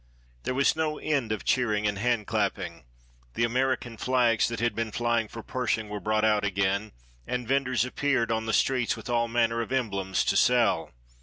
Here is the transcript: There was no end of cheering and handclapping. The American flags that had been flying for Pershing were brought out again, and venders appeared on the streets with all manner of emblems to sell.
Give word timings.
There 0.45 0.55
was 0.55 0.75
no 0.75 0.97
end 0.97 1.31
of 1.31 1.45
cheering 1.45 1.85
and 1.85 1.99
handclapping. 1.99 2.85
The 3.35 3.43
American 3.43 3.97
flags 3.97 4.47
that 4.47 4.59
had 4.59 4.73
been 4.73 4.91
flying 4.91 5.27
for 5.27 5.43
Pershing 5.43 5.89
were 5.89 5.99
brought 5.99 6.25
out 6.25 6.43
again, 6.43 6.91
and 7.27 7.47
venders 7.47 7.85
appeared 7.85 8.31
on 8.31 8.47
the 8.47 8.51
streets 8.53 8.97
with 8.97 9.11
all 9.11 9.27
manner 9.27 9.61
of 9.61 9.71
emblems 9.71 10.25
to 10.25 10.35
sell. 10.35 10.89